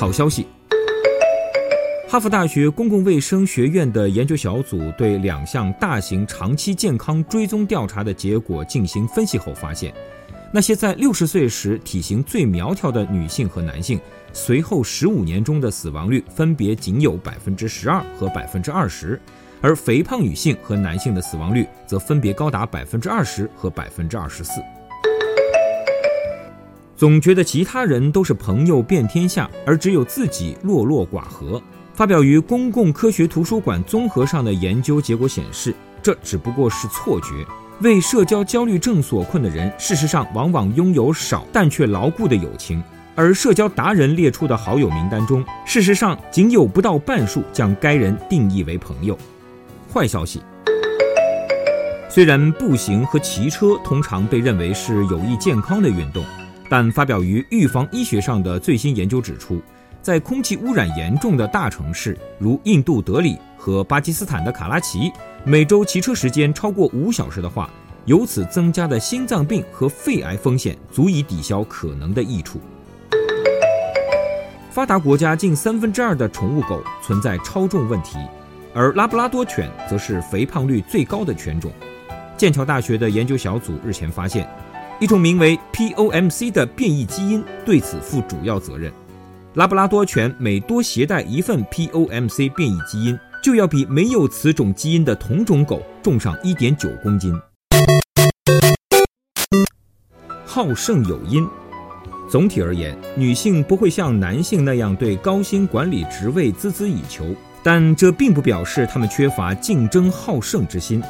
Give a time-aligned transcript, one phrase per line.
[0.00, 0.46] 好消息。
[2.08, 9.94] 哈佛大学公共卫生学院的研究小组对两项大型长期健康追踪调查的结果进行分析后发现，
[10.52, 14.00] 那些在六十岁时体型最苗条的女性和男性，
[14.32, 19.20] 随后十五年中的死亡率分别仅有百分之十二和百分之二十，
[19.60, 24.60] 而肥胖女性和男性的死亡率则分别高达百分之二十和百分之二十四。
[27.00, 31.58] 总觉得其他人都是朋友遍天下，而只有自己落落寡合。
[31.94, 37.28] 发表于公共科学图书馆综合上的研究结果显示，这只不过是错觉。
[37.80, 42.82] 为社交焦虑症所困的人，事实上往往拥有少但却牢固的友情，
[43.14, 49.16] 而社交达人列出的好友名单中，事实上仅有不到半数将该人定义为朋友。
[49.90, 50.42] 坏消息，
[52.10, 56.22] 虽然步行和骑车通常被认为是有益健康的运动，
[56.70, 59.60] 但发表于预防医学上的最新研究指出。
[60.00, 65.12] 在空气污染严重的大城市，如印度德里和巴基斯坦的卡拉奇，
[65.44, 67.68] 每周骑车时间超过五小时的话，
[68.06, 72.58] 由此增加的心脏病和肺癌风险足以抵消可能的益处。
[74.70, 78.16] 发达国家近三分之二的宠物狗存在超重问题，
[78.72, 81.70] 而拉布拉多犬则是肥胖率最高的犬种。
[82.38, 84.48] 剑桥大学的研究小组日前发现，
[85.00, 88.92] 一种名为 POMC 的变异基因对此负主要责任。
[89.54, 97.34] 拉布拉多犬每多携带一份 POMC 变异基因，就要比没有此种基因的同种狗重上1.9公斤。
[100.44, 101.48] 好胜有因，
[102.28, 107.24] 总体而言，女性不会像男性那样对高薪管理职位孜孜以求，
[107.62, 111.02] 但这并不表示她们缺乏竞争好胜之心。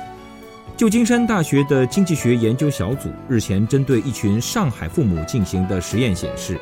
[0.77, 6.58] 旧金山大学的经济学研究小组日前针对一群上海父母进行的实验显示。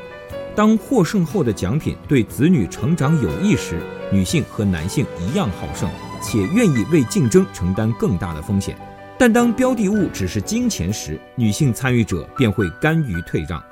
[0.55, 3.79] 当获胜后的奖品对子女成长有益时，
[4.11, 5.89] 女性和男性一样好胜，
[6.21, 8.77] 且愿意为竞争承担更大的风险。
[9.17, 13.63] 但当标的物只是金钱时，女性参与者便会甘于退让。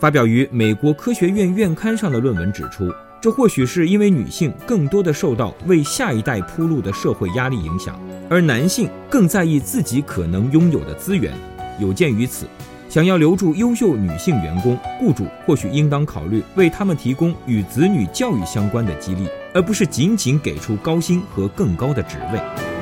[0.00, 2.92] 发表于美国科学院院刊上的论文指出，
[3.24, 7.98] 这或许是因为女性更多的受到为下一代铺路的社会压力影响，
[8.28, 11.32] 而男性更在意自己可能拥有的资源。
[11.80, 12.46] 有鉴于此。
[12.86, 22.73] 想要留住优秀女性员工，雇主或许应当考虑为他们提供与子女教育相关的激励，而不是仅仅给出高薪和更高的职位。